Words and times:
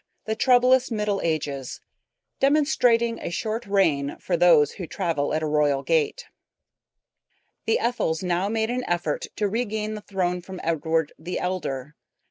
THE 0.25 0.35
TROUBLOUS 0.35 0.89
MIDDLE 0.89 1.21
AGES: 1.23 1.79
DEMONSTRATING 2.39 3.19
A 3.19 3.29
SHORT 3.29 3.67
REIGN 3.67 4.17
FOR 4.17 4.35
THOSE 4.35 4.71
WHO 4.71 4.87
TRAVEL 4.87 5.31
AT 5.31 5.43
A 5.43 5.45
ROYAL 5.45 5.83
GAIT. 5.83 6.25
The 7.67 7.77
Ethels 7.77 8.23
now 8.23 8.49
made 8.49 8.71
an 8.71 8.83
effort 8.87 9.27
to 9.35 9.47
regain 9.47 9.93
the 9.93 10.01
throne 10.01 10.41
from 10.41 10.59
Edward 10.63 11.13
the 11.19 11.37
Elder. 11.37 11.93